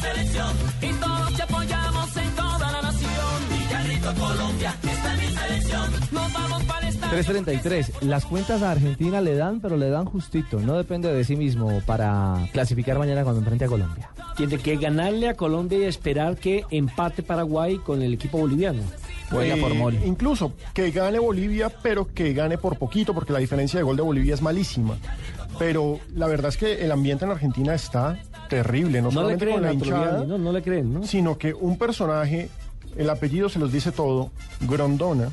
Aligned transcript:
Selección. 0.00 0.56
Y 0.82 0.92
todos 1.00 1.34
te 1.34 1.42
apoyamos 1.42 2.16
en 2.16 2.30
toda 2.34 2.72
la 2.72 2.82
nación. 2.82 3.10
Villarrito, 3.50 4.14
Colombia, 4.14 4.74
esta 4.82 5.14
es 5.14 5.20
mi 5.20 5.36
selección. 5.36 5.90
Nos 6.12 6.32
vamos 6.32 6.62
para 6.64 6.80
el 6.80 6.94
estadio. 6.94 7.10
333. 7.10 8.02
Las 8.02 8.24
cuentas 8.24 8.62
a 8.62 8.70
Argentina 8.70 9.20
le 9.20 9.34
dan, 9.34 9.60
pero 9.60 9.76
le 9.76 9.90
dan 9.90 10.04
justito. 10.04 10.60
No 10.60 10.76
depende 10.76 11.12
de 11.12 11.24
sí 11.24 11.36
mismo 11.36 11.80
para 11.86 12.48
clasificar 12.52 12.98
mañana 12.98 13.22
cuando 13.22 13.40
enfrente 13.40 13.64
a 13.64 13.68
Colombia. 13.68 14.10
Tiene 14.36 14.58
que 14.58 14.76
ganarle 14.76 15.28
a 15.28 15.34
Colombia 15.34 15.78
y 15.78 15.84
esperar 15.84 16.36
que 16.36 16.64
empate 16.70 17.22
Paraguay 17.22 17.78
con 17.78 18.02
el 18.02 18.14
equipo 18.14 18.38
boliviano. 18.38 18.82
Juega 19.30 19.56
por 19.56 19.74
mol. 19.74 19.94
Eh, 19.94 20.02
Incluso 20.06 20.52
que 20.72 20.90
gane 20.90 21.18
Bolivia, 21.18 21.70
pero 21.82 22.06
que 22.14 22.32
gane 22.32 22.56
por 22.56 22.78
poquito, 22.78 23.12
porque 23.12 23.32
la 23.32 23.40
diferencia 23.40 23.78
de 23.78 23.84
gol 23.84 23.96
de 23.96 24.02
Bolivia 24.02 24.34
es 24.34 24.40
malísima. 24.40 24.96
Pero 25.58 25.98
la 26.14 26.26
verdad 26.28 26.50
es 26.50 26.56
que 26.56 26.84
el 26.84 26.92
ambiente 26.92 27.24
en 27.24 27.32
Argentina 27.32 27.74
está 27.74 28.18
terrible, 28.48 29.02
no, 29.02 29.10
No 29.10 29.28
le 29.28 29.38
solamente 29.38 29.44
creen 29.44 29.56
con 29.56 29.62
la 29.62 29.72
hinchada, 29.72 30.24
no, 30.24 30.38
no 30.38 30.52
le 30.52 30.62
creen, 30.62 30.92
¿no? 30.92 31.02
sino 31.04 31.38
que 31.38 31.54
un 31.54 31.78
personaje, 31.78 32.48
el 32.96 33.10
apellido 33.10 33.48
se 33.48 33.58
los 33.58 33.72
dice 33.72 33.92
todo, 33.92 34.30
Grondona, 34.60 35.30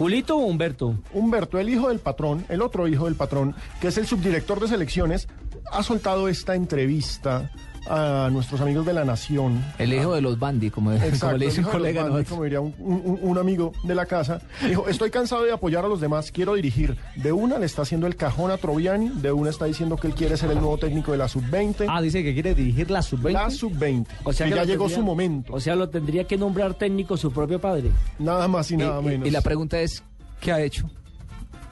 ¿Julito 0.00 0.38
o 0.38 0.46
Humberto? 0.46 0.96
Humberto, 1.12 1.58
el 1.58 1.68
hijo 1.68 1.88
del 1.88 1.98
patrón, 1.98 2.46
el 2.48 2.62
otro 2.62 2.88
hijo 2.88 3.04
del 3.04 3.16
patrón, 3.16 3.54
que 3.82 3.88
es 3.88 3.98
el 3.98 4.06
subdirector 4.06 4.58
de 4.58 4.68
selecciones, 4.68 5.28
ha 5.70 5.82
soltado 5.82 6.28
esta 6.28 6.54
entrevista 6.54 7.50
a 7.88 8.28
nuestros 8.30 8.60
amigos 8.60 8.84
de 8.86 8.92
la 8.92 9.04
Nación. 9.04 9.62
El 9.78 9.92
hijo 9.92 10.14
de 10.14 10.20
los 10.20 10.38
Bandi, 10.38 10.70
como, 10.70 10.90
le 10.92 10.98
dice 11.46 11.60
un 11.60 11.66
colega. 11.66 12.04
Bandi, 12.04 12.24
como 12.24 12.44
diría 12.44 12.60
un, 12.60 12.74
un- 12.78 13.18
un 13.22 13.38
amigo 13.38 13.72
de 13.84 13.94
la 13.94 14.06
casa. 14.06 14.40
Dijo, 14.66 14.88
estoy 14.88 15.10
cansado 15.10 15.44
de 15.44 15.52
apoyar 15.52 15.84
a 15.84 15.88
los 15.88 16.00
demás, 16.00 16.30
quiero 16.30 16.54
dirigir. 16.54 16.96
De 17.16 17.32
una 17.32 17.58
le 17.58 17.66
está 17.66 17.82
haciendo 17.82 18.06
el 18.06 18.16
cajón 18.16 18.50
a 18.50 18.56
Troviani, 18.58 19.08
de 19.08 19.32
una 19.32 19.50
está 19.50 19.64
diciendo 19.64 19.96
que 19.96 20.06
él 20.08 20.14
quiere 20.14 20.36
ser 20.36 20.50
el 20.50 20.58
nuevo 20.58 20.78
técnico 20.78 21.12
de 21.12 21.18
la 21.18 21.28
sub-20. 21.28 21.86
Ah, 21.88 22.00
dice 22.02 22.22
que 22.22 22.34
quiere 22.34 22.54
dirigir 22.54 22.90
la 22.90 23.02
sub-20. 23.02 23.32
la 23.32 23.50
sub-20. 23.50 24.06
O 24.24 24.32
sea 24.32 24.46
que 24.46 24.52
que 24.52 24.56
ya 24.58 24.64
llegó 24.64 24.84
tendría- 24.84 24.96
su 24.98 25.02
momento. 25.04 25.52
O 25.54 25.60
sea, 25.60 25.74
lo 25.76 25.88
tendría 25.88 26.24
que 26.24 26.36
nombrar 26.36 26.74
técnico 26.74 27.16
su 27.16 27.32
propio 27.32 27.60
padre. 27.60 27.90
nada 28.18 28.46
más 28.48 28.70
y 28.70 28.76
nada 28.76 29.00
Y- 29.00 29.04
y- 29.04 29.08
menos. 29.08 29.28
y 29.28 29.30
la 29.30 29.40
pregunta 29.40 29.80
es, 29.80 30.02
¿qué 30.40 30.52
ha 30.52 30.60
hecho? 30.60 30.88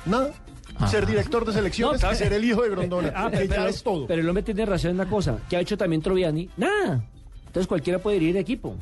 Nada. 0.07 0.31
Ser 0.87 1.07
director 1.07 1.45
de 1.45 1.53
selecciones 1.53 2.03
No, 2.03 2.13
y 2.13 2.15
ser 2.15 2.33
el 2.33 2.45
hijo 2.45 2.63
de 2.63 2.71
Grondona. 2.71 3.13
Ah, 3.15 3.31
que 3.31 3.49
ya 3.49 3.69
es 3.69 3.83
todo. 3.83 4.07
Pero 4.07 4.23
el 4.23 4.29
hombre 4.29 4.43
tiene 4.43 4.65
razón 4.65 4.91
en 4.91 4.97
una 5.01 5.09
cosa. 5.11 5.39
¿Qué 5.51 5.57
ha 5.57 5.61
hecho 5.61 5.77
también 5.77 6.01
Troviani? 6.03 6.49
Nada. 6.57 7.03
Entonces 7.47 7.67
cualquiera 7.67 7.99
puede 7.99 8.19
dirigir 8.19 8.37
equipo. 8.37 8.75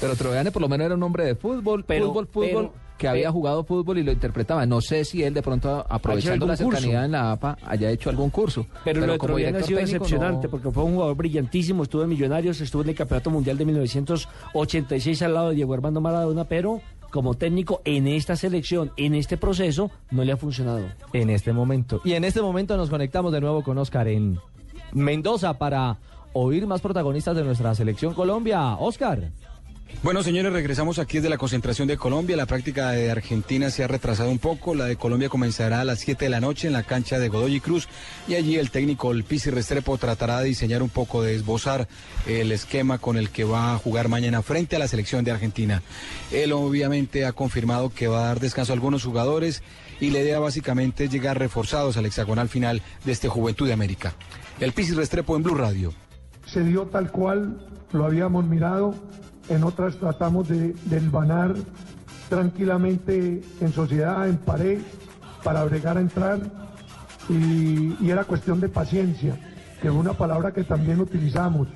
Pero 0.00 0.16
Troviani 0.16 0.50
por 0.50 0.62
lo 0.62 0.68
menos 0.68 0.86
era 0.86 0.94
un 0.94 1.02
hombre 1.02 1.24
de 1.24 1.34
fútbol, 1.36 1.84
Pero- 1.84 2.06
fútbol, 2.08 2.26
fútbol, 2.26 2.48
pero- 2.50 2.84
que 2.98 3.08
había 3.08 3.22
pero- 3.24 3.32
jugado 3.32 3.64
fútbol 3.64 3.98
y 3.98 4.02
lo 4.02 4.12
interpretaba. 4.12 4.64
No 4.66 4.80
sé 4.80 5.04
si 5.04 5.22
él 5.22 5.34
de 5.34 5.42
pronto, 5.42 5.84
aprovechando 5.88 6.46
la 6.46 6.56
curso. 6.56 6.70
cercanía 6.80 7.04
en 7.04 7.12
la 7.12 7.32
APA, 7.32 7.56
haya 7.66 7.90
hecho 7.90 8.08
algún 8.10 8.30
curso. 8.30 8.66
Pero, 8.84 9.00
lo 9.06 9.12
de 9.12 9.18
como 9.18 9.34
ha 9.34 9.38
sido 9.38 9.52
técnico, 9.52 9.80
decepcionante 9.80 10.46
no- 10.46 10.50
porque 10.50 10.70
fue 10.70 10.84
un 10.84 10.94
jugador 10.94 11.16
brillantísimo, 11.16 11.82
estuvo 11.82 12.02
en 12.02 12.08
Millonarios, 12.08 12.60
estuvo 12.60 12.82
en 12.82 12.88
el 12.90 12.94
Campeonato 12.94 13.30
Mundial 13.30 13.58
de 13.58 13.64
1986 13.66 15.22
al 15.22 15.34
lado 15.34 15.48
de 15.50 15.56
Diego 15.56 15.74
Armando 15.74 16.00
Maradona, 16.00 16.44
pero 16.44 16.80
como 17.14 17.34
técnico 17.34 17.80
en 17.84 18.08
esta 18.08 18.34
selección, 18.34 18.90
en 18.96 19.14
este 19.14 19.36
proceso, 19.36 19.88
no 20.10 20.24
le 20.24 20.32
ha 20.32 20.36
funcionado. 20.36 20.80
en 21.12 21.30
este 21.30 21.52
momento. 21.52 22.00
Y 22.04 22.14
en 22.14 22.24
este 22.24 22.42
momento 22.42 22.76
nos 22.76 22.90
conectamos 22.90 23.32
de 23.32 23.40
nuevo 23.40 23.62
con 23.62 23.78
Oscar 23.78 24.08
en 24.08 24.40
Mendoza 24.92 25.56
para 25.56 25.98
oír 26.32 26.66
más 26.66 26.80
protagonistas 26.80 27.36
de 27.36 27.44
nuestra 27.44 27.72
selección 27.76 28.14
Colombia. 28.14 28.74
Oscar. 28.80 29.30
Bueno, 30.02 30.22
señores, 30.22 30.52
regresamos 30.52 30.98
aquí 30.98 31.16
desde 31.16 31.30
la 31.30 31.38
concentración 31.38 31.88
de 31.88 31.96
Colombia. 31.96 32.36
La 32.36 32.44
práctica 32.44 32.90
de 32.90 33.10
Argentina 33.10 33.70
se 33.70 33.84
ha 33.84 33.86
retrasado 33.86 34.30
un 34.30 34.38
poco. 34.38 34.74
La 34.74 34.84
de 34.84 34.96
Colombia 34.96 35.30
comenzará 35.30 35.80
a 35.80 35.84
las 35.84 36.00
7 36.00 36.26
de 36.26 36.30
la 36.30 36.40
noche 36.40 36.66
en 36.66 36.74
la 36.74 36.82
cancha 36.82 37.18
de 37.18 37.28
Godoy 37.30 37.60
Cruz. 37.60 37.88
Y 38.28 38.34
allí 38.34 38.56
el 38.56 38.70
técnico, 38.70 39.12
el 39.12 39.24
Pizzi 39.24 39.48
Restrepo, 39.48 39.96
tratará 39.96 40.40
de 40.40 40.46
diseñar 40.48 40.82
un 40.82 40.90
poco, 40.90 41.22
de 41.22 41.34
esbozar 41.34 41.88
el 42.26 42.52
esquema 42.52 42.98
con 42.98 43.16
el 43.16 43.30
que 43.30 43.44
va 43.44 43.72
a 43.72 43.78
jugar 43.78 44.08
mañana 44.08 44.42
frente 44.42 44.76
a 44.76 44.78
la 44.78 44.88
selección 44.88 45.24
de 45.24 45.30
Argentina. 45.30 45.82
Él 46.30 46.52
obviamente 46.52 47.24
ha 47.24 47.32
confirmado 47.32 47.88
que 47.88 48.06
va 48.06 48.24
a 48.24 48.28
dar 48.28 48.40
descanso 48.40 48.72
a 48.72 48.74
algunos 48.74 49.04
jugadores 49.04 49.62
y 50.00 50.10
la 50.10 50.18
idea 50.18 50.38
básicamente 50.38 51.04
es 51.04 51.10
llegar 51.12 51.38
reforzados 51.38 51.96
al 51.96 52.04
hexagonal 52.04 52.50
final 52.50 52.82
de 53.04 53.12
este 53.12 53.28
Juventud 53.28 53.66
de 53.66 53.72
América. 53.72 54.14
El 54.60 54.72
Pizzi 54.72 54.92
Restrepo 54.92 55.34
en 55.36 55.42
Blue 55.42 55.54
Radio. 55.54 55.94
se 56.46 56.62
dio 56.62 56.82
tal 56.86 57.10
cual 57.10 57.58
lo 57.92 58.04
habíamos 58.04 58.44
mirado, 58.44 58.94
en 59.48 59.64
otras 59.64 59.96
tratamos 59.96 60.48
de, 60.48 60.74
hilvanar 60.90 61.54
tranquilamente 62.28 63.42
en 63.60 63.72
sociedad, 63.72 64.28
en 64.28 64.38
pared, 64.38 64.80
para 65.42 65.64
bregar 65.64 65.98
a 65.98 66.00
entrar, 66.00 66.40
y, 67.28 68.08
era 68.08 68.24
cuestión 68.24 68.60
de 68.60 68.68
paciencia, 68.68 69.38
que 69.80 69.90
fue 69.90 69.98
una 69.98 70.14
palabra 70.14 70.52
que 70.52 70.64
también 70.64 71.00
utilizamos, 71.00 71.68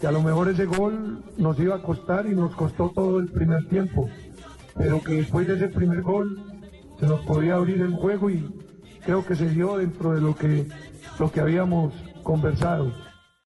que 0.00 0.06
a 0.06 0.12
lo 0.12 0.22
mejor 0.22 0.48
ese 0.48 0.64
gol 0.64 1.22
nos 1.36 1.58
iba 1.58 1.76
a 1.76 1.82
costar 1.82 2.26
y 2.26 2.34
nos 2.34 2.54
costó 2.54 2.90
todo 2.90 3.18
el 3.18 3.28
primer 3.28 3.68
tiempo, 3.68 4.08
pero 4.76 5.02
que 5.02 5.14
después 5.14 5.46
de 5.46 5.56
ese 5.56 5.68
primer 5.68 6.02
gol 6.02 6.42
se 6.98 7.06
nos 7.06 7.20
podía 7.20 7.54
abrir 7.54 7.80
el 7.80 7.92
juego 7.92 8.30
y 8.30 8.48
creo 9.04 9.24
que 9.24 9.36
se 9.36 9.48
dio 9.50 9.76
dentro 9.76 10.12
de 10.12 10.20
lo 10.20 10.34
que, 10.34 10.66
lo 11.18 11.30
que 11.30 11.40
habíamos 11.40 11.92
conversado. 12.22 12.92